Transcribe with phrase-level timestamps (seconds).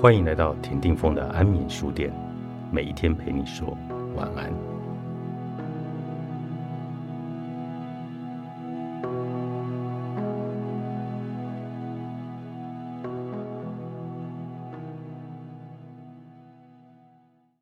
[0.00, 2.10] 欢迎来到田定峰的安眠书店，
[2.72, 3.76] 每一天陪你说
[4.16, 4.50] 晚安。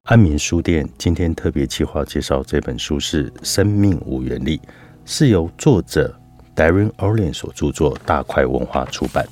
[0.05, 4.59] 安眠书店今天特别企划介绍这本书是《生命五原力》，
[5.05, 6.17] 是由作者
[6.55, 9.27] Darren Orlin 所著作，大块文化出版。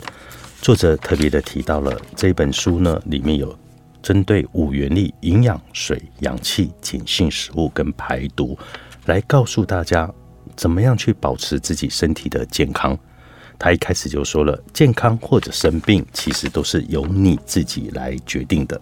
[0.67, 3.57] 作者特别的提到了这本书呢，里面有
[4.03, 8.59] 针对五元力、营养、水、氧气、碱性食物跟排毒，
[9.05, 10.13] 来告诉大家
[10.57, 12.99] 怎么样去保持自己身体的健康。
[13.57, 18.81] 他一开始就说了，健康或者生病，其实都是由你自己来决定的。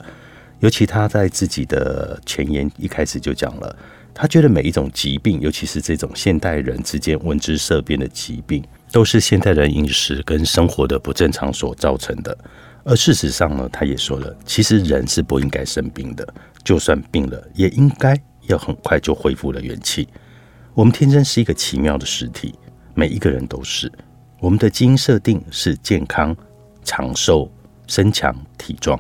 [0.60, 3.76] 尤其他在自己的前言一开始就讲了，
[4.14, 8.64] 他觉得每一种疾病，尤其是这种现代人之间闻之色变的疾病。
[8.94, 12.38] 都是现代人饮食跟生活的不正常所造成的，
[12.84, 16.24] 而事实上呢，他也说了，其实人是不应该生病的，
[16.62, 20.08] 就算病了，也应该要很快就恢复了元气。
[20.74, 22.54] 我们天生是一个奇妙的实体，
[22.94, 23.90] 每一个人都是。
[24.38, 26.36] 我们的基因设定是健康、
[26.84, 27.50] 长寿、
[27.88, 28.96] 身强体壮，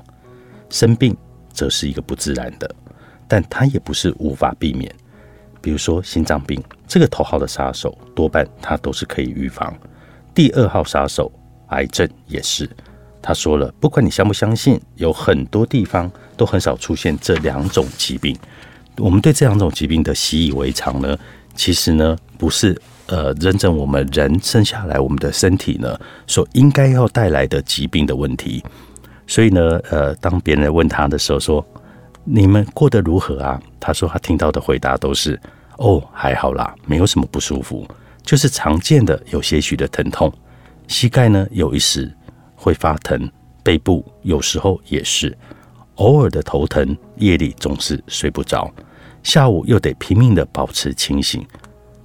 [0.70, 1.16] 生病
[1.52, 2.68] 则是一个不自然的，
[3.28, 4.92] 但它也不是无法避免。
[5.64, 9.74] 比如说心脏病这个头号的杀手，多半它都是可以预防。
[10.34, 11.32] 第二号杀手
[11.68, 12.68] 癌症也是。
[13.22, 18.36] 他说了，不管你相不相信，有很多地方都很少出现这两种疾病。
[18.98, 21.16] 我们对这两种疾病的习以为常呢，
[21.54, 28.62] 其实呢不是呃认证我们人生下来我们的身体呢所应该要带来的疾病的问题。
[29.26, 31.66] 所以呢，呃，当别人问他的时候说。
[32.24, 33.60] 你们过得如何啊？
[33.78, 35.38] 他说他听到的回答都是：
[35.76, 37.86] 哦，还好啦，没有什么不舒服，
[38.22, 40.32] 就是常见的有些许的疼痛，
[40.88, 42.10] 膝盖呢有一时
[42.56, 43.30] 会发疼，
[43.62, 45.36] 背部有时候也是，
[45.96, 48.72] 偶尔的头疼，夜里总是睡不着，
[49.22, 51.46] 下午又得拼命的保持清醒，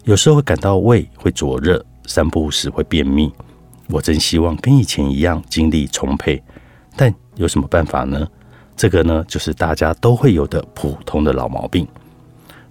[0.03, 3.31] 有时候会感到胃会灼热，散步时会便秘。
[3.88, 6.44] 我真希望跟以前一样精力充沛，
[6.96, 8.28] 但有什么办法呢？
[8.79, 11.85] 这个呢，就是大家都会有的普通的老毛病。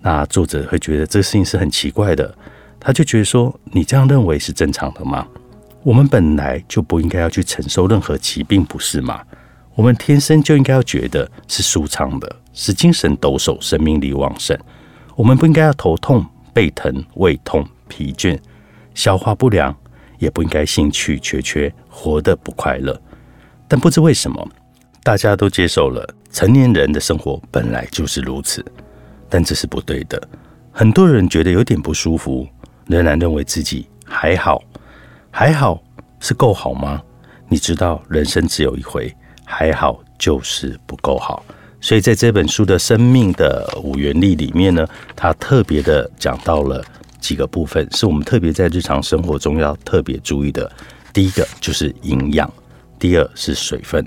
[0.01, 2.35] 那作者会觉得这个事情是很奇怪的，
[2.81, 5.29] 他就觉得说：“你这样认为是正常的吗？
[5.83, 9.21] 我们本来就不应该要去承受任何疾病，不是吗？
[9.75, 14.59] 我们天生就应该要觉得是舒畅的，是精神抖擞、生命力旺盛。
[15.15, 18.39] 我们不应该要头痛、背疼、胃痛、疲倦、
[18.95, 19.77] 消化不良，
[20.19, 22.99] 也不应该兴趣缺缺、活得不快乐。
[23.69, 24.49] 但不知为什么。”
[25.03, 28.65] 大家都接受了成年人的生活本来就是如此，
[29.29, 30.21] 但这是不对的。
[30.71, 32.47] 很多人觉得有点不舒服，
[32.87, 34.63] 仍然认为自己还好，
[35.31, 35.83] 还好
[36.21, 37.03] 是够好吗？
[37.49, 39.15] 你知道人生只有一回，
[39.45, 41.45] 还好就是不够好。
[41.81, 46.85] 所以在这本书的生命的五元力里面呢，他特别的讲到了
[47.21, 50.71] 几个部分，是我们特别在日常生活中要特别注意的。
[51.13, 52.53] 第一个就是营养，
[52.99, 54.07] 第二是水分。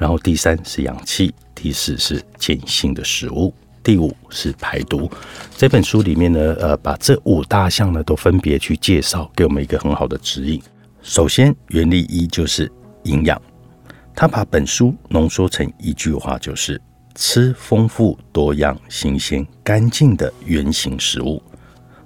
[0.00, 3.52] 然后第三是氧气，第四是碱性的食物，
[3.82, 5.10] 第五是排毒。
[5.58, 10.58] 这本书里面呢，呃，把这五大项呢都分别去介绍，给我们一个很好的指引。
[11.02, 12.72] 首先，原理一就是
[13.02, 13.38] 营养，
[14.16, 16.80] 他把本书浓缩成一句话，就是
[17.14, 21.42] 吃丰富多样、新鲜干净的原形食物，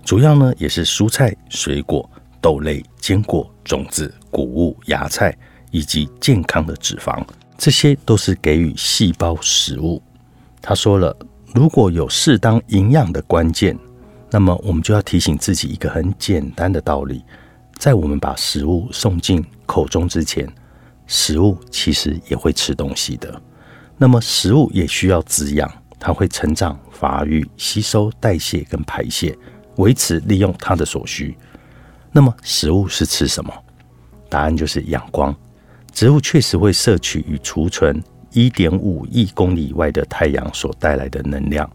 [0.04, 5.32] 主要呢也是蔬菜、水果、豆类、坚果、种子、谷物、芽菜
[5.70, 7.24] 以及健康的脂肪。
[7.56, 10.02] 这些都是给予细胞食物。
[10.60, 11.16] 他说了，
[11.54, 13.78] 如果有适当营养的关键，
[14.30, 17.22] 那么我们就要提醒自己一个很简单的道理：
[17.78, 20.50] 在我们把食物送进口中之前，
[21.06, 23.40] 食物其实也会吃东西的。
[23.96, 25.70] 那么食物也需要滋养，
[26.00, 29.36] 它会成长、发育、吸收、代谢跟排泄，
[29.76, 31.36] 维持利用它的所需。
[32.10, 33.52] 那么食物是吃什么？
[34.28, 35.34] 答案就是阳光。
[35.94, 38.02] 植物确实会摄取与储存
[38.32, 41.70] 一点五亿公里以外的太阳所带来的能量。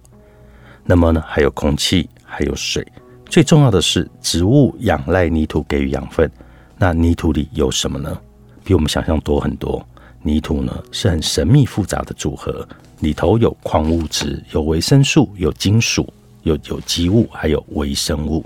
[0.83, 2.86] 那么呢，还有空气，还有水。
[3.27, 6.30] 最重要的是，植物仰赖泥土给予养分。
[6.77, 8.19] 那泥土里有什么呢？
[8.62, 9.83] 比我们想象多很多。
[10.22, 12.68] 泥土呢是很神秘复杂的组合，
[13.00, 16.06] 里头有矿物质，有维生素，有金属，
[16.44, 18.45] 有有机物，还有微生物，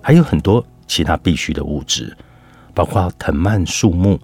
[0.00, 2.16] 还有很多其他必需的物质，
[2.74, 4.18] 包括藤蔓、树木。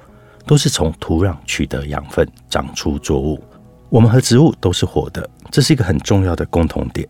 [0.50, 3.40] 都是从土壤取得养分长出作物。
[3.88, 7.08] 我们和植物都是活的，这是一个很重要的共同点。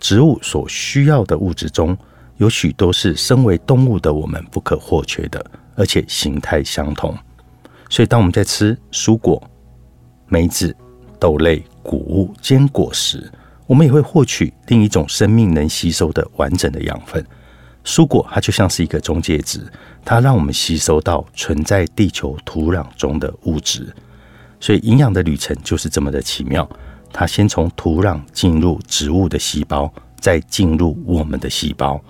[0.00, 1.96] 植物所需要的物质中
[2.36, 5.42] 有许多是身为动物的我们不可或缺的，
[5.76, 7.16] 而且形态相同。
[7.88, 9.42] 所以，当我们在吃蔬果、
[10.26, 10.76] 梅子、
[11.18, 13.32] 豆类、谷物、坚果时，
[13.66, 17.24] 我们也会获取另一种生命能吸收的完整的养分。
[17.84, 19.60] 蔬果它就像是一个中介值，
[20.04, 23.94] 它让我们吸收到存在地球土壤中的物质。
[24.58, 26.68] 所以营养的旅程就是这么的奇妙。
[27.12, 32.02] 它先从土壤进入植物的细胞，再进入我们的细胞，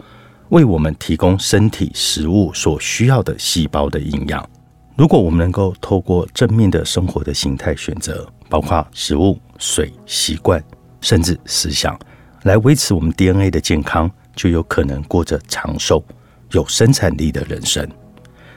[0.49, 4.49] 为我们提供身体食物所需要的细胞的营养。
[4.97, 10.63] 如果我们能够透过正面的生活的形态选择，包括食物、水、习惯，
[11.01, 11.99] 甚至思想，
[12.45, 16.05] 来维持我们 DNA 的健康，就有可能过着长寿、
[16.53, 17.89] 有生产力的人生。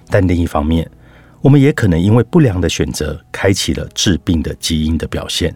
[0.09, 0.89] 但另一方面，
[1.41, 5.55] 我们也可能因为不良的选择，开启了致病的基因的表现。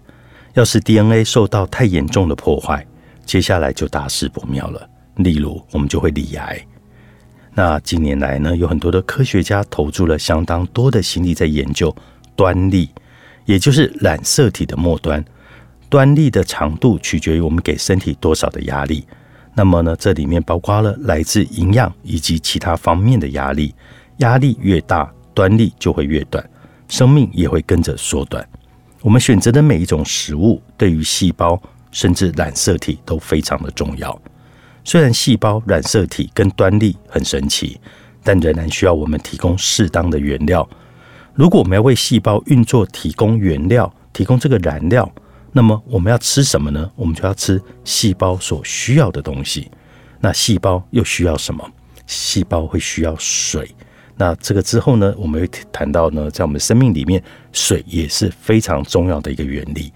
[0.53, 2.85] 要是 DNA 受到太严重的破坏，
[3.25, 4.89] 接下来就大事不妙了。
[5.15, 6.59] 例如，我们就会罹癌。
[7.53, 11.93] 那近年来呢，有很多的科学家投注了相当多的心力在研究
[12.35, 12.89] 端粒，
[13.45, 15.23] 也就是染色体的末端。
[15.89, 19.05] 端粒的长度取决于我们给身体多少的压力。
[19.53, 23.73] 那么呢，这里面包括了来自营养以及其他方面的压力。
[24.17, 26.47] 压力越大，端粒就会越短，
[26.87, 28.47] 生命也会跟着缩短。
[29.01, 31.59] 我们选择的每一种食物，对于细胞
[31.91, 34.21] 甚至染色体都非常的重要。
[34.83, 37.79] 虽然细胞、染色体跟端粒很神奇，
[38.23, 40.67] 但仍然需要我们提供适当的原料。
[41.33, 45.11] 如果我们要为细胞运作提供原料、提供这个燃料，
[45.51, 46.89] 那么我们要吃什么呢？
[46.95, 49.69] 我们就要吃细胞所需要的东西。
[50.19, 51.69] 那细胞又需要什么？
[52.07, 53.69] 细胞会需要水。
[54.15, 57.21] 那这个之后呢，我们会谈到呢，在我们生命里面，
[57.51, 59.91] 水也是非常重要的一个原理。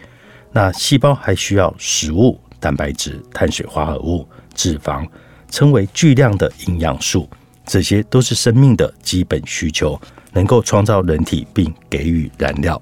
[0.51, 5.07] 那细胞还需要食物、蛋白质、碳水化合物、脂肪，
[5.51, 7.29] 称为巨量的营养素，
[7.65, 9.99] 这些都是生命的基本需求，
[10.33, 12.81] 能够创造人体并给予燃料。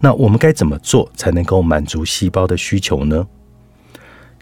[0.00, 3.26] 那我们该怎么做才能够满足细胞的需求呢？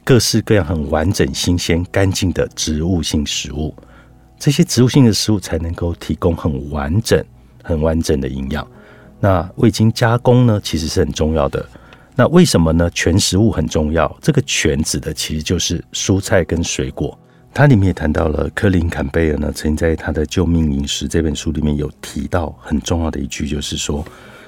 [0.05, 3.75] 各式各样很完整、新鲜、干净的植物性食物。
[4.38, 7.25] 这些植物性的食物才能够提供很完整、
[7.62, 8.67] 很完整的营养。
[9.19, 11.67] 那未经加工呢，其实是很重要的。
[12.14, 12.88] 那为什么呢？
[12.94, 14.14] 全食物很重要。
[14.23, 17.19] 这个全指的其实就是蔬菜跟水果。
[17.52, 24.05] 它里面也谈到了科林坎贝尔呢，曾经在他的《救命饮食》这本书里面有提到很重要的一句，就是说，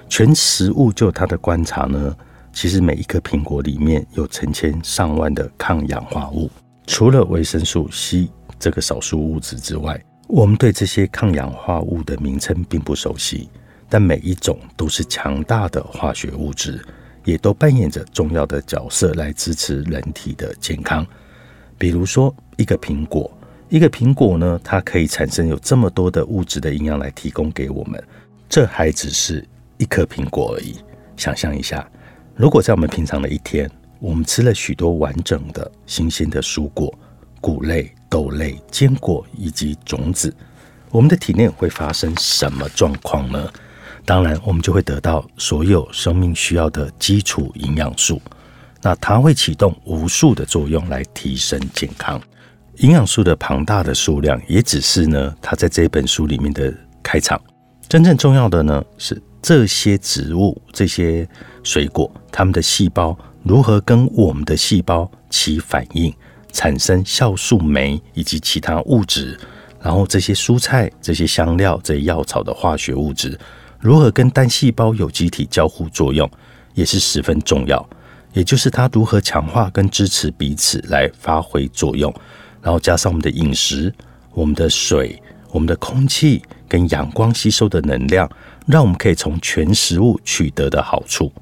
[0.08, 2.16] 全食物就他的观察呢，
[2.52, 6.50] 其实每一颗苹果里面有成千上万的抗氧化物，
[6.86, 8.28] 除了维生素 C。
[8.60, 13.48] 这个少数物质之外，我们对这些抗氧化物的名称并不熟悉，
[13.88, 16.84] 但每一种都是强大的化学物质，
[17.24, 21.06] 也都扮演着重要的角色来支持人体的健康。
[21.78, 23.30] 比如说，一个苹果，
[23.68, 28.02] 一个苹果呢，它可以产生有这么多的物质的营养来提供给我们，
[28.48, 29.46] 这还只是
[29.78, 30.76] 一颗苹果而已。
[31.16, 31.88] 想象一下，
[32.34, 33.70] 如果在我们平常的一天，
[34.00, 36.92] 我们吃了许多完整的新鲜的蔬果、
[37.40, 37.92] 谷类。
[38.10, 40.34] 豆类、坚果以及种子，
[40.90, 43.52] 我们的体内会发生什么状况呢？
[44.06, 48.18] 当然，我们就会得到所有生命需要的基础营养素。
[48.80, 52.18] 那它会启动无数的作用来提升健康。
[52.76, 57.38] 营养素的庞大的数量，也只是呢，它在这本书里面的开场。
[57.90, 61.28] 真正重要的呢，是这些植物、这些
[61.62, 66.12] 水果，它们的细胞如何跟我们的细胞起反应。
[66.50, 69.38] 产生酵素酶以及其他物质，
[69.82, 73.38] 然后这些蔬菜、这些香料、这些药草的化学物质
[73.78, 76.28] 如何跟单细胞有机体交互作用，
[76.74, 77.86] 也是十分重要。
[78.32, 82.12] 也就是它如何强化跟支持彼此来发挥作用，
[82.62, 83.94] 然后加上我们的饮食、
[84.32, 88.28] 我们的水、我们的空气跟阳光吸收的能量，
[88.68, 91.32] 让我们可以从全食物取得的好处。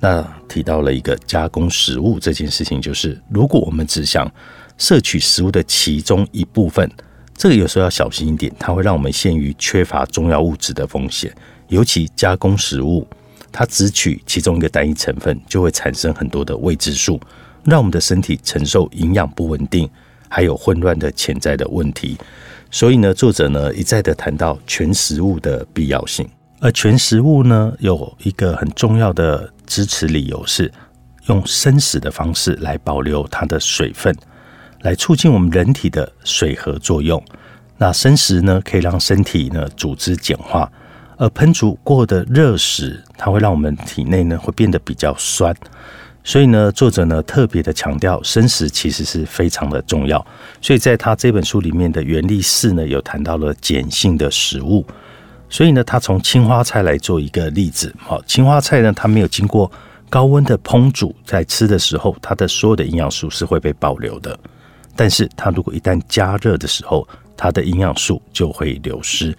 [0.00, 4.30] 那提到了一个加工食物这件事情，就是如果我们只想
[4.78, 6.90] 摄取食物的其中一部分，
[7.34, 11.30] 这个有时候要小心一点，它会让我们陷于缺乏重要物质的风险。
[11.68, 13.06] 尤其加工食物，
[13.52, 17.20] 它只取其中一个单一成分，就会产生很多的未知数，
[17.64, 19.88] 让我们的身体承受营养不稳定，
[20.28, 22.16] 还有混乱的潜在的问题。
[22.70, 26.28] 所以呢，作者呢一再的谈到全食物的必要性。
[26.60, 30.72] 而全食物呢，有一个很重要的支持理由是，
[31.26, 34.14] 用生食的方式来保留它的水分，
[34.80, 37.22] 来促进我们人体的水合作用。
[37.76, 40.70] 那生食呢，可以让身体呢组织简化，
[41.18, 45.54] 而烹煮过的热食，它会让我们体内呢会变得比较酸。
[46.24, 50.26] 所以呢，作者呢特别的强调，生食其实是非常的重要。
[50.62, 54.86] 所以在他这本书里面的原力四呢，有谈到了碱性的食物。
[55.48, 57.94] 所以呢，他从青花菜来做一个例子。
[57.98, 59.70] 好，青花菜呢，它没有经过
[60.10, 64.38] 高温的烹煮在吃的时候，它的所有的营养素是会被保留的。
[64.94, 69.36] 但是它如果一旦加热的时候，它的营养素就会流失。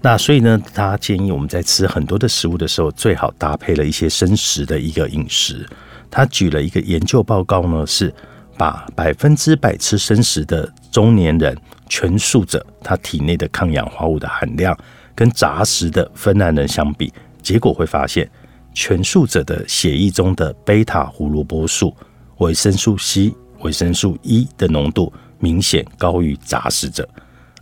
[0.00, 5.66] 那所以呢，他建议我们在吃很多的食物的时候，最好搭配了一些生食的一个饮食。
[6.10, 8.14] 他举了一个研究报告呢，是
[8.56, 11.56] 把百分之百吃生食的中年人
[11.88, 14.76] 全素者，他体内的抗氧化物的含量
[15.16, 18.30] 跟杂食的芬兰人相比，结果会发现。
[18.78, 21.96] 全素者的血液中的贝塔胡萝卜素、
[22.40, 27.08] 维生素 C、维生素 E 的浓度明显高于杂食者，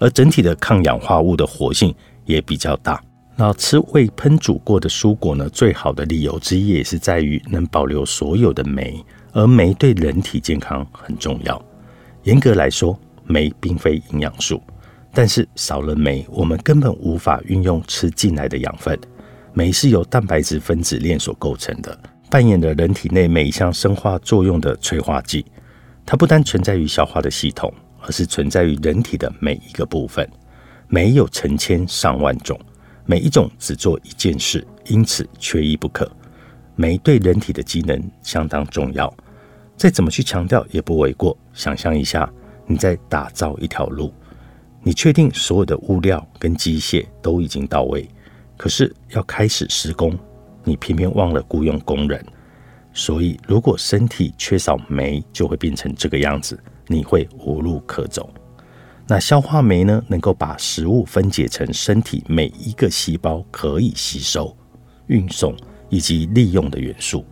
[0.01, 1.95] 而整体的抗氧化物的活性
[2.25, 3.01] 也比较大。
[3.37, 5.49] 那吃未烹煮过的蔬果呢？
[5.51, 11.65] 最好的理由之一也是在于能保留所有的酶，而酶对人体健康很重要。
[12.25, 14.61] 严格来说，酶并非营养素，
[15.15, 18.99] 但是少了酶，我们根本无法运用吃进来的养分。
[19.53, 21.97] 酶是由蛋白质分子链所构成的，
[22.29, 25.47] 扮演了人体内每一项生化作用的催化剂。
[26.05, 30.29] 它不单存在于消化的系统，而是存在于人体的每一个部分。
[30.89, 32.59] 酶有成千上万种，
[33.07, 36.11] 每一种只做一件事，因此缺一不可。
[36.75, 39.13] 酶对人体的机能相当重要，
[39.77, 41.37] 再怎么去强调也不为过。
[41.53, 42.29] 想象一下，
[42.67, 44.13] 你在打造一条路，
[44.85, 48.09] 你确定所有的物料跟机械都已经到位。
[48.57, 50.17] 可是要开始施工，
[50.63, 52.25] 你偏偏忘了雇佣工人，
[52.93, 58.31] 所以如果身体缺少酶，就会变成这个样子，你会无路可走。
[59.07, 64.57] 那消化酶呢，能够把食物分解成身体每一个细胞可以吸收、
[65.09, 65.57] 运送
[65.89, 67.25] 以及利用的元素。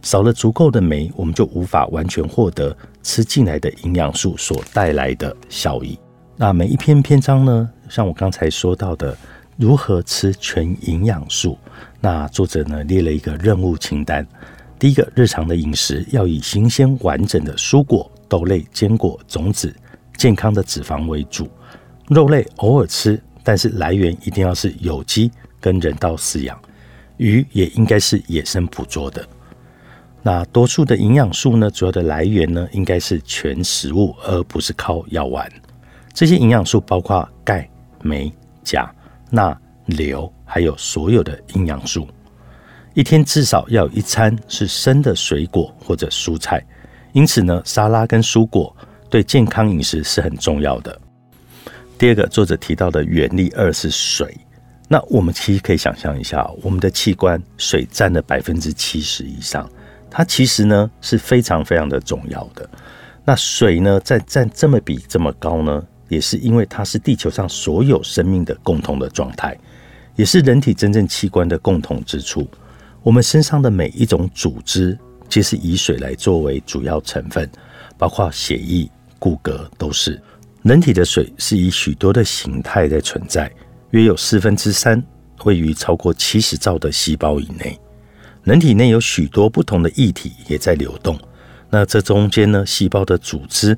[0.00, 5.98] 少了足够的酶，我们就无法完全获得吃进来的营养素所带来的效益。
[6.36, 9.16] 那每一篇篇章呢，像我刚才说到的。
[9.56, 11.56] 如何吃全营养素？
[12.00, 14.26] 那作者呢列了一个任务清单。
[14.80, 19.72] 第一个，日常的饮食要以新鲜完整的蔬果、豆类、坚果、种子、
[20.16, 21.48] 健康的脂肪为主。
[22.08, 26.60] 肉类偶尔吃，但是来源一定要是有机跟人道饲养。
[27.18, 29.24] 鱼也应该是野生捕捉的。
[30.20, 35.48] 那多数的营养素呢，主要的来源呢，应该是全食物，而不是靠药丸。
[36.14, 37.68] 这些营养素包括钙、
[38.00, 38.90] 镁、钾。
[39.30, 42.06] 钠、硫，还有所有的营养素，
[42.92, 46.64] 一天至少要有一餐是生的水果或者蔬菜。
[47.12, 48.72] 因此呢，沙拉跟蔬果
[49.10, 51.00] 对健康饮食是很重要的。
[51.98, 54.32] 第二个，作者提到的原力二是水。
[54.86, 59.68] 那我们其实可以想象一下，我们的器官水占了百分之七十以上，
[60.08, 62.70] 它其实呢是非常非常的重要的。
[63.24, 65.84] 那水呢，在占这么比这么高呢？
[66.08, 69.56] 也是因为它是地球上所有生命的共同的状态，
[70.16, 72.48] 也是人体真正器官的共同之处。
[73.02, 77.48] 我们身上的每一种组织，皆是以水来作为主要成分，
[77.98, 80.20] 包括血液、骨骼都是。
[80.62, 83.50] 人体的水是以许多的形态在存在，
[83.90, 85.02] 约有四分之三
[85.44, 87.78] 位于超过七十兆的细胞以内。
[88.42, 91.18] 人体内有许多不同的液体也在流动，
[91.68, 93.76] 那这中间呢，细胞的组织。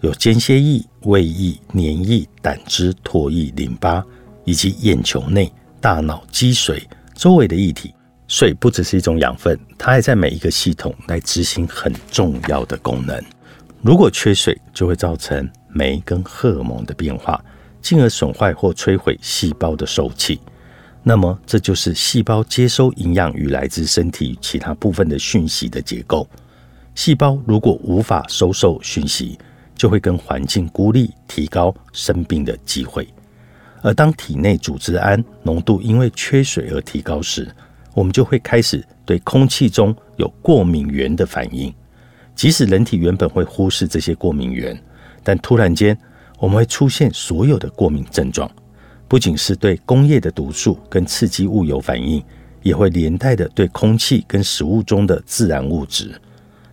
[0.00, 4.04] 有间歇液、胃液、黏液、胆汁、唾液、淋巴，
[4.44, 7.92] 以及眼球内、大脑、积水周围的液体。
[8.28, 13.20] 水不只是一种养分，它还在每一个系统来执行很重要的功能。
[13.82, 17.42] 如果缺水，就会造成酶跟荷尔蒙的变化，
[17.80, 20.38] 进而损坏或摧毁细胞的受气。
[21.02, 26.28] 那么，这就是细胞接收营养与来自身体其他部分的讯息的结构。
[26.94, 29.38] 细胞如果无法收受讯息，
[29.78, 33.08] 就会跟环境孤立，提高生病的机会。
[33.80, 37.48] 而当体内组织胺浓度因为缺水而提高时，
[37.94, 41.72] 我们就会开始对空气中有过敏源的反应。
[42.34, 44.76] 即使人体原本会忽视这些过敏源，
[45.22, 45.96] 但突然间
[46.38, 48.50] 我们会出现所有的过敏症状，
[49.06, 52.22] 不仅是对工业的毒素跟刺激物有反应，
[52.62, 56.20] 也会连带的对空气跟食物中的自然物质。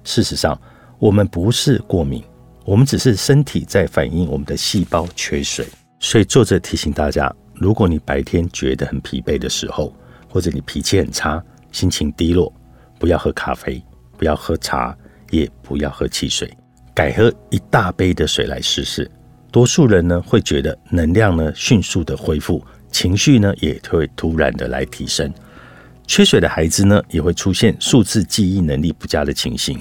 [0.03, 0.59] 事实上，
[0.99, 2.23] 我们不是过敏。
[2.65, 5.67] 我们只是身体在反映我们的细胞缺水，
[5.99, 9.95] 所以作者提醒大家：如果你白天觉得很疲惫的时候，
[10.27, 11.41] 或者你脾气很差、
[11.71, 12.51] 心情低落，
[12.97, 13.79] 不要喝咖啡，
[14.17, 14.97] 不要喝茶，
[15.29, 16.51] 也不要喝汽水，
[16.91, 19.09] 改喝一大杯的水来试试。
[19.51, 25.31] 多数人呢会觉得能量呢迅速的恢复，情绪呢也会突然的来提升。
[26.07, 29.79] 缺水的孩子呢也会出现数字记忆能力不佳的情形。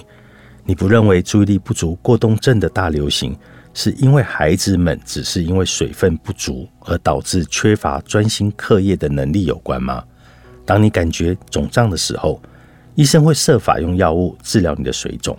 [0.64, 3.37] 你不认为注意力不足过动症的大流行，
[3.75, 10.02] 是因为孩子们只是因为水分不足而导致缺乏专心课业的能力有关吗？
[10.64, 12.40] 当你感觉肿胀的时候，
[12.94, 15.38] 医生会设法用药物治疗你的水肿。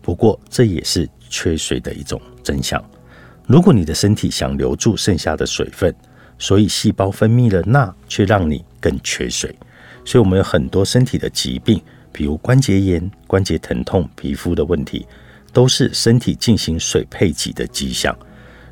[0.00, 2.82] 不过，这也是缺水的一种真相。
[3.46, 5.94] 如果你的身体想留住剩下的水分，
[6.38, 9.54] 所以细胞分泌了钠，却让你更缺水。
[10.06, 11.82] 所以，我们有很多身体的疾病，
[12.14, 15.04] 比如关节炎、关节疼痛、皮肤的问题，
[15.52, 18.16] 都是身体进行水配给的迹象。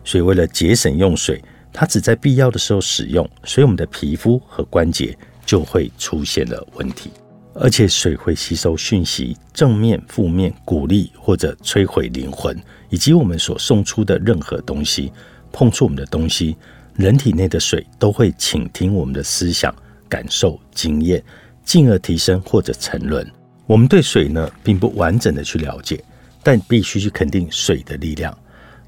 [0.05, 7.11] 所以，为了节省用水，它只在必要的时候使用，所以我们的皮肤和关节就会出现了问题。
[7.55, 12.57] 而且，水会吸收讯息，正面、负面、鼓励或者摧毁灵魂，
[12.91, 15.13] 以及我们所送出的任何东西，
[15.51, 16.57] 碰触我们的东西，
[16.95, 19.75] 人体内的水都会倾听我们的思想。
[20.09, 21.25] 感受经验，
[21.65, 23.27] 进而提升或者沉沦。
[23.67, 26.03] 我们对水呢，并不完整的去了解，
[26.43, 28.37] 但必须去肯定水的力量。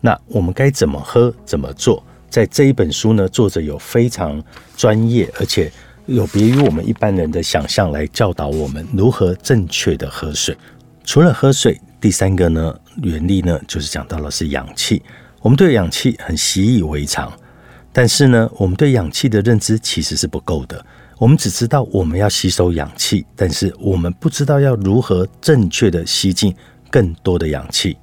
[0.00, 2.04] 那我们该怎么喝，怎么做？
[2.28, 4.42] 在这一本书呢，作者有非常
[4.76, 5.72] 专业，而且
[6.06, 10.56] 有别于我们一般人的想象，来教导我们如何正确的喝水。
[11.04, 15.00] 除了喝水，第三个呢，原理呢，就是讲到了是氧气。
[15.40, 17.32] 我们对氧气很习以为常，
[17.92, 20.84] 但是呢，我们对氧气的认知其实是不够的。
[21.24, 26.54] 我们只知道我们要吸收氧气，但是我们不知道要如何正确的吸进
[26.90, 27.96] 更多的氧气。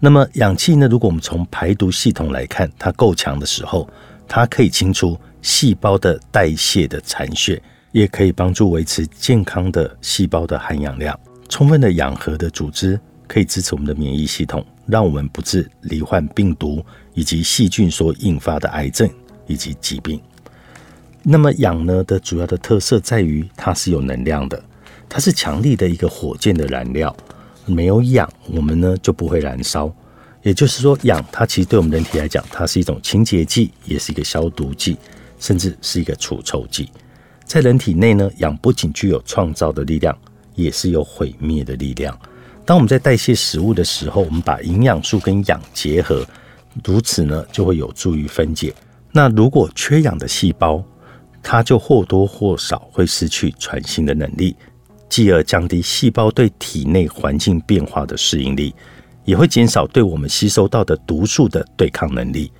[0.00, 0.88] 那么氧气呢？
[0.88, 3.88] 如果我们从排毒系统来看，它够强的时候，
[4.26, 11.16] 它可以清除细胞的代谢的残血，也可以帮助维持健康的细胞的含氧量。
[11.48, 19.08] 充分的氧合的组织可以支持我们的免疫系统，让我们不致罹患病毒以及细菌所引发的癌症
[19.46, 20.20] 以及疾病。
[21.28, 24.62] 那么氧呢的主要的特色在于它是有能量的，
[25.08, 27.14] 它是强力的一个火箭的燃料。
[27.64, 29.92] 没有氧，我们呢就不会燃烧。
[30.44, 34.96] 也就是说，氧它其实对我们人体来讲，它是一种清洁剂，也是一个消毒剂，
[35.40, 36.88] 甚至是一个除臭剂。
[37.44, 40.16] 在人体内呢，氧不仅具有创造的力量，
[40.54, 42.16] 也是有毁灭的力量。
[42.64, 46.24] 当我们在代谢食物的时候，我们把营养素跟氧结合，
[46.84, 48.72] 如此呢就会有助于分解。
[49.10, 50.80] 那如果缺氧的细胞，
[51.48, 54.56] 它就或多或少会失去传信的能力，
[55.08, 58.74] 继而降低细胞对体内环境变化的适应力，
[59.24, 62.50] 也会减少对我们吸收到的毒素的对抗能力。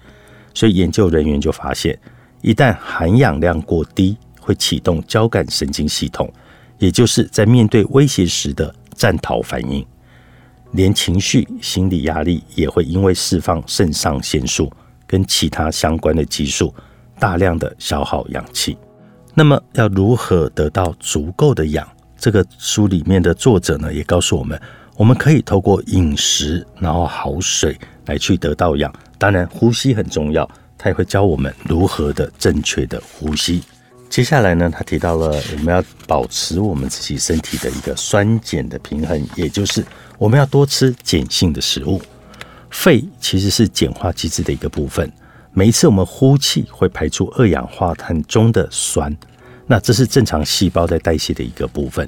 [0.55, 1.99] 所以研究人员就发现，
[2.43, 6.33] 一旦含氧量过低，会启动交感神经系统，
[6.79, 9.85] 也就是在面对威胁时的战逃反应。
[10.71, 14.73] 连情绪、心理压力也会因为释放肾上腺素
[15.09, 16.73] 跟其他相关的激素。
[17.19, 18.77] 大量的消耗氧气，
[19.35, 21.87] 那么要如何得到足够的氧？
[22.19, 24.61] 这个书里面的作者呢，也告诉我们，
[24.97, 28.93] 我们可以透过饮食，然后好水来去得到氧。
[29.19, 30.49] 当然，呼吸很重要，
[30.79, 33.63] 他也会教我们如何的正确的呼吸。
[34.09, 39.85] 接下来呢，他提到了我们要保持我们自己身体的一个酸碱的平衡，也就是
[40.17, 42.01] 我们要多吃碱性的食物。
[42.71, 45.11] 肺其实是碱化机制的一个部分。
[45.59, 49.17] 每一次我们呼气会排出二氧化碳中的酸，
[49.67, 52.07] 那这是正常细胞在代谢的一个部分。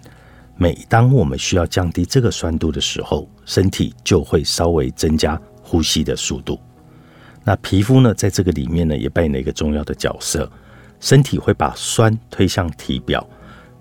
[0.54, 6.60] 每当我们需要降低这个酸度的时候，身体就会稍微增加呼吸的速度。
[7.42, 10.46] 那皮肤呢，在这个里面呢，也扮演了一个重要的角色。
[11.00, 13.26] 身体会把酸推向体表，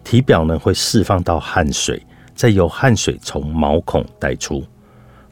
[0.01, 2.01] 体表呢会释放到汗水，
[2.33, 4.63] 再由汗水从毛孔带出。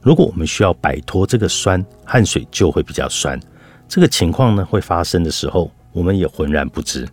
[0.01, 3.39] 如果我们需要摆脱这个酸，汗水就会比较酸。
[3.87, 7.07] 这个情况呢，会发生的时候，我们也浑然不知。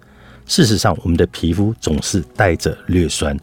[0.46, 3.38] 事实上，我们的皮肤总是带着略酸，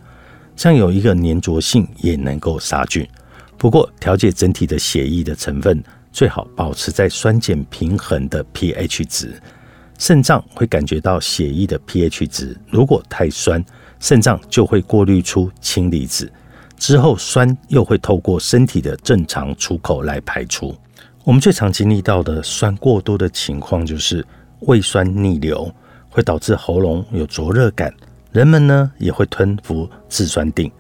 [0.56, 3.08] 这样有一个粘着性，也能够杀菌。
[3.58, 9.42] 不过，调节整体的血液的成分，最好保持在酸碱平衡的 pH 值。
[9.98, 13.64] 肾脏会感觉到血液的 pH 值，如果太酸，
[14.00, 16.32] 肾脏就会过滤出氢离子，
[16.78, 20.74] 之后酸又会透过身体的正常出口来排出。
[21.26, 24.26] 我们最常经历到的酸过多的情况，就是
[24.62, 25.72] 胃酸逆流，
[26.10, 27.94] 会导致喉咙有灼热感。
[28.32, 30.72] 人们呢也会吞服制酸锭，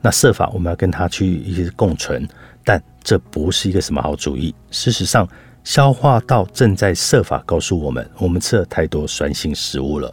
[0.00, 2.26] 那设法我们要跟它去一些共存，
[2.64, 4.54] 但这不是一个什么好主意。
[4.70, 5.28] 事实上，
[5.62, 10.12] 消化道正在设法告诉我们，我们吃了太多酸性食物了，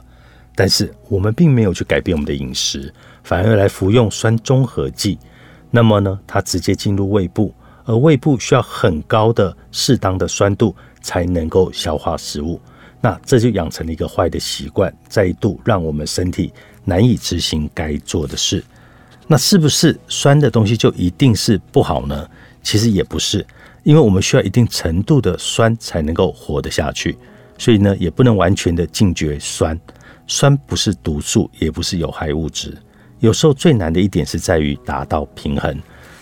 [0.56, 5.18] 但是我们并没有去改变我们的饮食，反而来服用酸中和剂。
[5.72, 7.54] 那么呢，它直接进入胃部。
[7.90, 12.62] 而胃部需要很高的、适当的酸度才能够消化食物，
[13.02, 16.54] 那这就养成了一个坏的习惯，再度让我们身体
[16.86, 18.64] 难以执行该做的事。
[19.26, 22.30] 那是不是酸的东西就一定是不好呢？
[22.62, 23.44] 其实也不是，
[23.82, 27.18] 因为我们需要一定程度的酸才能够活得下去，
[27.58, 29.76] 所以呢，也不能完全的禁绝酸。
[30.28, 32.78] 酸不是毒素，也不是有害物质。
[33.18, 35.76] 有时候最难的一点是在于达到平衡。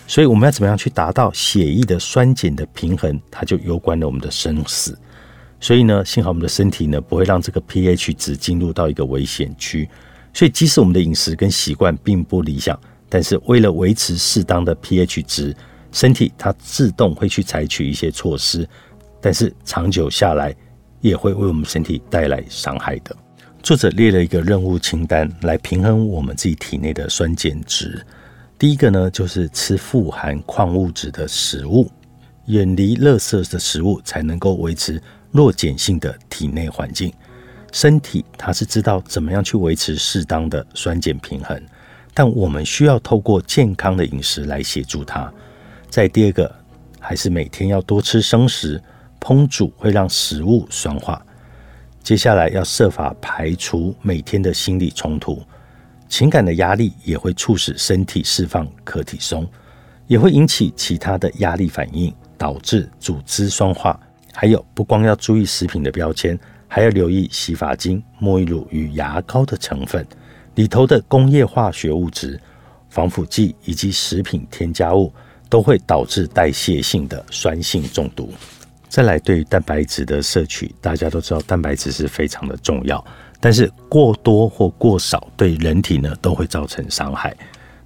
[0.08, 4.98] 所以我们要怎么样去达到血液的酸碱的平衡，它就攸关了我们的生死。
[5.60, 9.86] 所以呢，幸好我们的身体呢不会让这个 pH 值进入到一个危险区。
[10.32, 15.54] 所以即使我们的饮食跟习惯并不理想，但是为了维持适当的 pH 值，
[15.92, 18.66] 身体它自动会去采取一些措施。
[19.20, 20.56] 但是长久下来，
[21.02, 23.14] 也会为我们身体带来伤害的。
[23.62, 28.02] 作者列了一个任务清单来平衡我们自己体内的酸碱值。
[28.58, 31.88] 第一个呢，就是吃富含矿物质的食物，
[32.46, 37.12] 远离垃圾的食物，才能够维持弱碱性的体内环境。
[37.70, 41.62] 身体它是知道怎么样去维持适当的酸碱平衡，
[42.12, 45.32] 但我们需要透过健康的饮食来协助它。
[45.88, 46.52] 再第二个，
[46.98, 48.82] 还是每天要多吃生食，
[49.20, 51.24] 烹煮会让食物酸化。
[52.02, 55.40] 接下来要设法排除每天的心理冲突。
[56.08, 59.46] 情感的压力也会促使身体释放可体松，
[60.06, 63.98] 也会引起其他的压力反应，导致组织酸化。
[64.32, 70.06] 还有，不光要注意食品的标签，还要留意洗发精、沐浴乳与牙膏的成分
[70.54, 72.40] 里头的工业化学物质、
[72.88, 75.12] 防腐剂以及食品添加物，
[75.48, 78.32] 都会导致代谢性的酸性中毒。
[78.88, 83.04] 再来，对于蛋白质的摄取，大家都知道，蛋白质是非常的重要。
[83.40, 87.36] 但是过多或过少对人体呢都会造成伤害。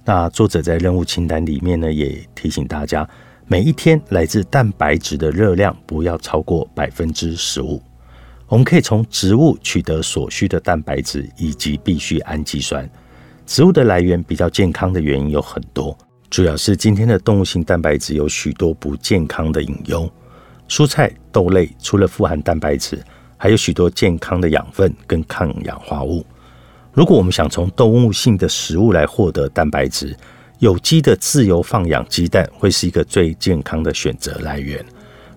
[0.03, 3.07] 那作者在任务清单里面呢也提醒大家，
[3.47, 7.81] 每一天来自蛋白质的热量不要超过百分之十五。
[8.47, 12.89] 我们可以从植物取得所需的蛋白质以及必需氨基酸。
[13.45, 15.97] 植物的来源比较健康的原因有很多，
[16.29, 20.09] 主要是今天的动物性蛋白质有许多不健康的隐忧。
[20.67, 22.99] 蔬菜、豆类除了富含蛋白质。
[23.43, 26.25] 还有许多健康的养分跟抗氧化物。
[26.93, 30.15] 如果我们想从动物性的食物来获得蛋白质，
[30.59, 34.81] 有机的自由放养鸡蛋会是一个最健康的选择来源。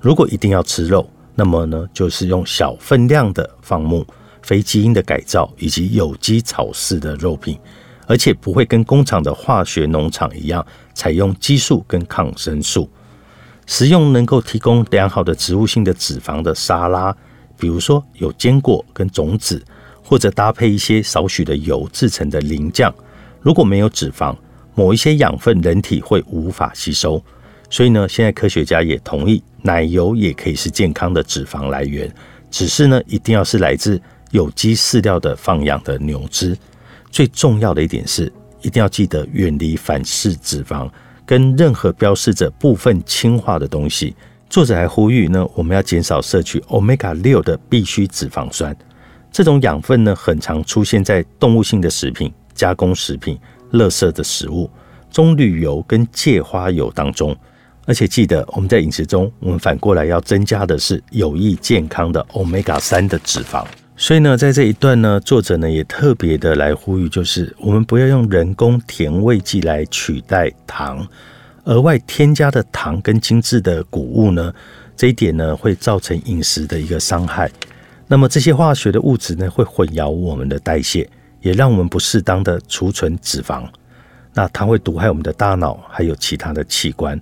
[0.01, 4.07] 如果一定要吃肉，那么呢，就是用小分量的放牧、
[4.41, 7.59] 非基因的改造以及有机草饲的肉品，
[8.07, 10.65] 而且不会跟工厂的化学农场一样
[10.95, 12.89] 采用激素跟抗生素。
[13.67, 17.13] 食用能够提供良好的植物性的脂肪的沙拉。
[17.59, 19.63] 比如说有坚果跟种子，
[20.03, 22.95] 或者搭配一些少许的油制成的淋酱。
[23.41, 24.37] 如果没有脂肪，
[24.75, 27.23] 某一些养分人体会无法吸收。
[27.69, 32.13] 所以呢，现在科学家也同意，奶油也可以是健康的脂肪来源，
[32.51, 36.57] 只是呢，一定要是来自有机饲料的放养的牛只。
[37.11, 40.89] 最重要的一点是，一定要记得远离反式脂肪
[41.25, 44.15] 跟任何标示着部分氢化的东西。
[44.49, 48.75] 作者还呼吁呢，我们要减少摄取 omega 六的必需脂肪酸。
[49.31, 53.39] 这种养分呢，很常出现在动物性的食品、加工食品、
[53.73, 54.71] 垃圾的食物、
[55.11, 57.37] 棕榈油跟芥花油当中。
[57.85, 63.65] 而且记得，我们在饮食中，我们反过来要增加的是有益健康的 omega 三的脂肪。
[63.97, 71.07] 所以呢，在这一段呢，作者呢也特别的来呼吁，就是我们不要用人工甜味剂来取代糖。
[71.67, 74.53] 额外添加的糖跟精致的谷物呢，
[74.97, 77.51] 这一点呢会造成饮食的一个伤害。
[78.09, 81.09] 那么这些化学的物质呢会混淆我们的代谢，
[81.41, 83.65] 也让我们不适当的储存脂肪。
[84.33, 87.21] 那它会毒害我们的大脑，还有其他的器官。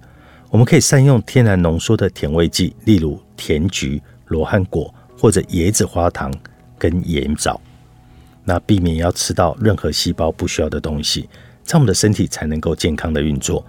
[0.51, 6.33] 我们可以善用天然浓缩的甜味剂，例如甜菊、罗汉果或者椰子花糖
[6.79, 7.59] 跟盐枣。
[8.45, 11.31] 那避免要吃到任何细胞不需要的东西，
[11.65, 13.65] 这样我们的身体才能够健康的运作。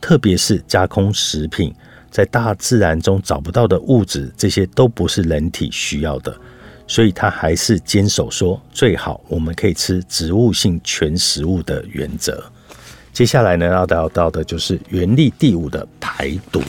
[0.00, 1.74] 特别是加工食品，
[2.10, 6.34] 在大自然中找不到的物质，这些都不是人体需要的，
[6.86, 12.42] 所以他还是坚守说，最好我们可以吃植物性全食物的原则。
[13.12, 16.62] 接下来呢，要聊到的就是原力第五的排毒。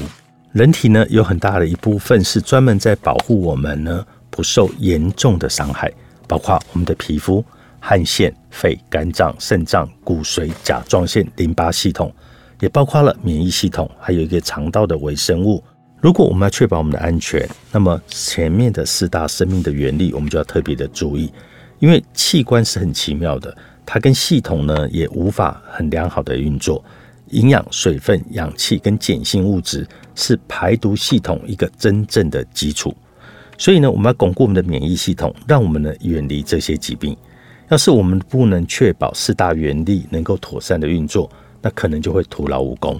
[0.51, 5.91] 人体呢，有很大的一部分是专门在保护我们呢不受严重的伤害，
[6.27, 7.45] 包括我们的皮肤、
[7.79, 12.11] 汗腺、肺、肝脏、肾脏、骨髓、甲状腺、淋巴系统。
[12.59, 15.63] 也包括了免疫系统，还有一个肠道的微生物。
[16.01, 21.31] 如果我们要确保我们的安全，那么前面的四大生命的原理，我们就要特别的注意。
[21.79, 26.83] 因为器官是很奇妙的，它跟系统呢也无法很良好的运作。
[27.29, 32.93] 营养、水分、氧气跟碱性物质是排毒系统一个真正的基础。
[33.57, 37.15] 所以呢，我们要巩固我们的免疫系统，让我们呢远离这些疾病。
[37.67, 41.29] 要是我们不能确保四大原理能够妥善的运作，
[41.61, 42.99] 那可能就会徒劳无功，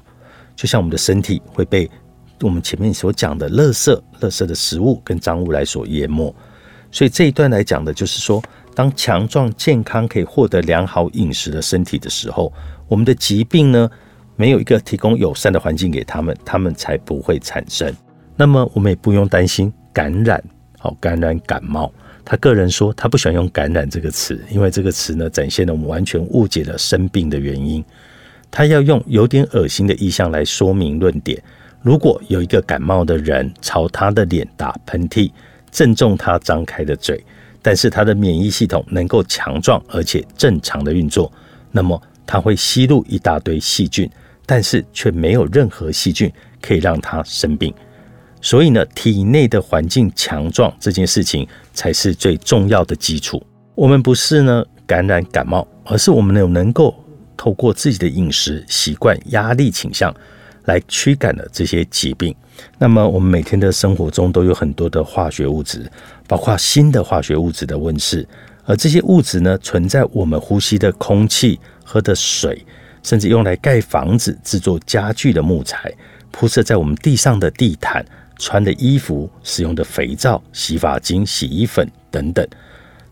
[0.56, 1.90] 就像我们的身体会被
[2.42, 6.34] 我们前面所讲的垃圾、垃圾的食物跟脏物来所淹没。
[6.92, 8.42] 所以这一段来讲的就是说，
[8.74, 12.52] 当强壮健康可以获得良好饮食的身体的时候，
[12.88, 13.90] 我们的疾病呢，
[14.36, 17.94] 没有一个提供友善的环境给他们，他们才不会产生。
[18.36, 20.44] 那么我们也不用担心感染，
[20.78, 21.92] 好感染感冒。
[22.26, 27.84] 他个人说，他不喜欢用“感染”这个词，因为这个词呢，展现了我们完全误解了生病的原因。
[28.52, 31.42] 他要用有点恶心的意象来说明论点。
[31.82, 35.32] 如果有一个感冒的人朝他的脸打喷嚏，
[35.72, 37.24] 正中他张开的嘴，
[37.62, 41.32] 但是他的免疫系统能够强壮而且正常的运作，
[41.72, 44.10] 那么他会吸入一大堆细菌，
[44.46, 46.32] 但是却没有任何细菌
[46.62, 47.74] 可以让他生病。
[48.42, 53.42] 所以呢，体内的环境强壮这件事情才是最重要的基础。
[53.76, 56.94] 我们不是呢感染感冒，而是我们有能够
[57.40, 60.14] 透过自己的饮食习惯、压力倾向。
[60.66, 62.36] 来驱赶了这些疾病。
[62.78, 65.90] 那么，我们每天的生活中都有很多的化学物质，
[66.28, 68.28] 包括新的化学物质的问世。
[68.66, 72.64] 而这些物质呢，存在我们呼吸的空气、喝的水，
[73.02, 75.92] 甚至用来盖房子、制作家具的木材，
[76.30, 78.06] 铺设在我们地上的地毯、
[78.38, 82.48] 穿的衣服、使用的肥皂、洗发精、洗衣粉等等。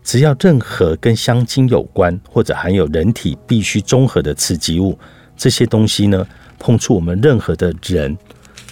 [0.08, 4.98] 只要任何跟香精有关，或者含有人体必须综合的刺激物，
[5.36, 6.26] 这些东西呢？
[6.58, 8.16] 碰触我们任何的人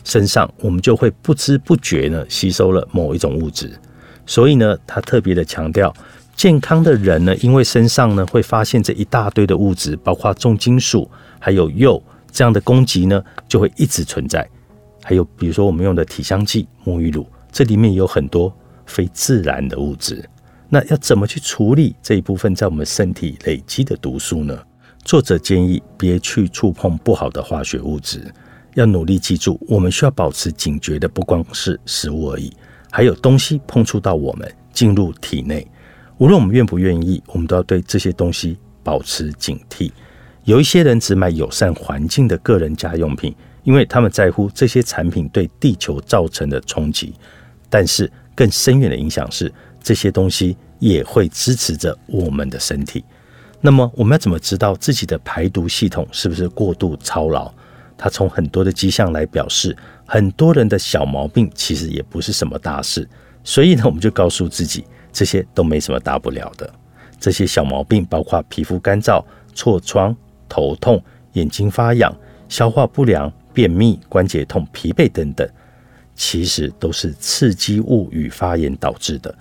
[0.02, 3.70] 身上，我们就会不知不觉呢吸收了某一种物质。
[4.24, 5.94] 所以呢，他特别的强调，
[6.34, 11.06] 健康的人呢，因为身上呢会发现这一大堆的物质，包括重金属，
[11.38, 14.48] 还有铀这样的攻击呢，就会一直存在。
[15.04, 18.50] 还有比如说我们用的体香剂、沐浴露，这里面有很多
[18.86, 20.26] 非自然的物质。
[20.68, 24.58] 那要怎么去处理这一部分在我们身体累积的毒素呢？
[25.04, 28.20] 作者建议别去触碰不好的化学物质，
[28.74, 32.52] 要努力记住，我们需要保持警觉的不光是食物而已，
[32.90, 35.64] 还有东西碰触到我们进入体内，
[36.18, 39.92] 无论我们愿不愿意，我们都要对这些东西保持警惕。
[40.42, 47.14] 有一些人只买友善环境的个人家用品，因为他们在乎这些产品对地球造成的冲击，
[47.70, 49.52] 但是更深远的影响是，
[49.86, 53.04] 这些东西也会支持着我们的身体。
[53.60, 57.48] 那么我们要怎么知道自己的排毒系统是不是过度操劳？
[57.96, 63.08] 它从很多的迹象来表示，很多人的小毛病其实也不是什么大事。
[63.44, 66.68] 所以呢，我们就告诉自己，这些都没什么大不了的。
[67.20, 70.14] 这些小毛病包括皮肤干燥、痤疮、
[70.48, 71.00] 头痛、
[71.34, 72.12] 眼睛发痒、
[72.48, 75.48] 消化不良、便秘、关节痛、疲惫等等，
[76.16, 79.32] 其实都是刺激物与发炎导致的。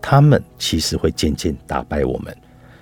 [0.00, 2.36] 他们其实会渐渐打败我们。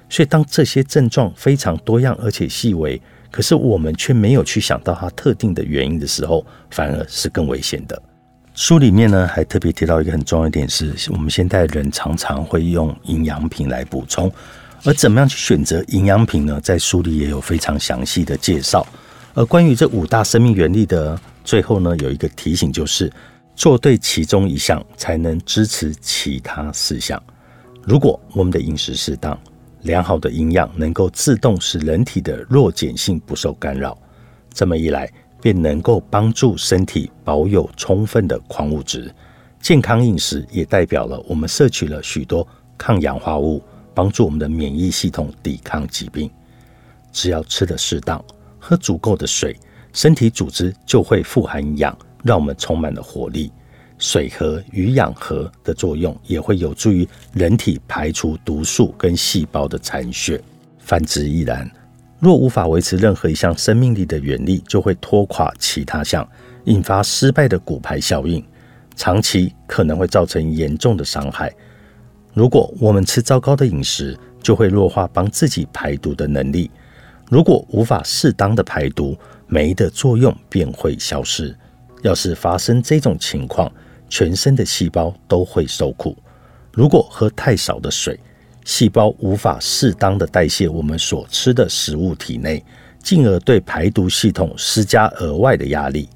[0.09, 3.01] 所以，当这些症状非常多样而且细微，
[3.31, 8.01] 可是我们却没有去想到它特定的原因的时候，反而是更危险的。
[8.55, 14.31] 书里面呢，还特别提到一个很重要一点，是我们现代人常常会用营养品来补充，
[14.85, 16.61] 而怎么样去选择营养品呢？
[16.61, 18.87] 在书里也有非常详细的介绍。
[19.33, 23.11] 而关于这五大生命原理的最后呢，有一个提醒，就是
[23.55, 27.23] 做对其中一项，才能支持其他四项。
[27.83, 29.39] 如果我们的饮食适当，
[29.83, 33.97] 良好的营养能够自动使人体的弱碱性不受干扰，
[34.53, 39.15] 这么一来便能够帮助身体保有充分的矿物质。
[39.61, 43.63] 健康饮食也代表了我们摄取了许多抗氧化物，
[43.95, 46.31] 帮助我们的免疫系统抵抗疾病。
[47.13, 48.23] 只要吃的适当，
[48.59, 49.55] 喝足够的水，
[49.93, 53.53] 身体组织就会富含氧，让我们充满了活力。
[53.97, 60.43] 水和与氧合的作用也会有助于人体排除毒素跟细胞的残血。
[60.81, 61.71] 反之亦然。
[62.19, 66.27] 若无法维持任何一项生命力的原力，就会拖垮其他项，
[66.65, 68.43] 引发失败的骨牌效应，
[68.97, 71.55] 长期可能会造成严重的伤害。
[72.33, 76.71] 如果我们吃糟糕的饮食，就会弱化帮自己排毒的能力。
[77.31, 81.55] 如果无法适当的排毒，酶的作用便会消失。
[82.05, 83.71] 要是发生这种情况，
[84.11, 86.15] 全身的细胞都会受苦。
[86.71, 88.21] 如果喝太少的水，
[88.65, 92.63] 细胞无法适当的代谢我们所吃的食物，体内
[93.03, 96.07] 进而对排毒系统施加额外的压力。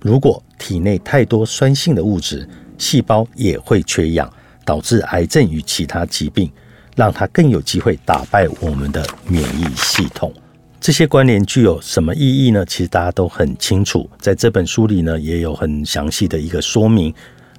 [0.00, 4.32] 如果体内太多酸性的物质，细胞也会缺氧，
[4.64, 6.50] 导致癌症与其他疾病，
[6.94, 10.32] 让它更有机会打败我们的免疫系统。
[10.86, 12.64] 这些关联具有什么意义呢？
[12.64, 17.12] 其实大家都很清楚，在这本书里呢，也有很详细的一个说明。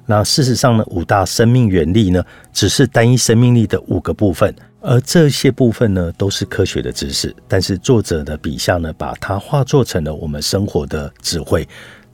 [0.06, 7.36] 那事实上呢，五大生命原理呢，只是单一生命力的五个部分，而这些部分呢，都是科学的知识。
[7.46, 11.68] 但是作者的笔下呢，把它化作成了我们生活的智慧，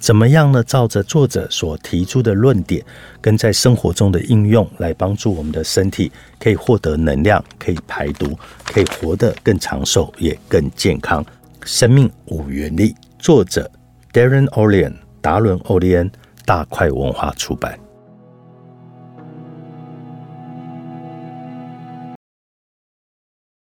[0.05, 0.63] 怎么样呢？
[0.63, 2.85] 照着作者所提出的论点，
[3.23, 11.25] 跟在生活中的应用，来帮助我们的身体可以获得能量，可以排毒，可以活得更长寿，也更健康。
[11.65, 13.71] 生命五原力，作者
[14.13, 16.13] Darren Olian 达伦·欧利恩，
[16.45, 17.84] 大块文化出版。